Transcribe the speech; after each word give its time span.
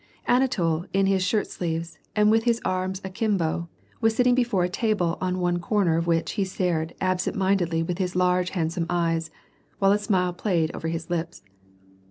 Anatol, 0.27 0.85
in 0.93 1.05
his 1.05 1.21
shirt 1.23 1.45
sleeves, 1.45 1.99
and 2.15 2.31
with 2.31 2.45
his 2.45 2.59
arms 2.65 3.01
akimbo, 3.03 3.69
was 4.01 4.15
sitting 4.15 4.33
before 4.33 4.63
a 4.63 4.67
table 4.67 5.15
on 5.21 5.37
one 5.37 5.59
corner 5.59 5.95
of 5.95 6.07
which 6.07 6.31
he 6.31 6.43
stared 6.43 6.95
absent 6.99 7.35
mindedly 7.35 7.83
with 7.83 7.99
his 7.99 8.15
large 8.15 8.49
handsome 8.49 8.87
eyes, 8.89 9.29
while 9.77 9.91
a 9.91 9.99
smile 9.99 10.33
played 10.33 10.73
over 10.75 10.87
his 10.87 11.11
lips. 11.11 11.43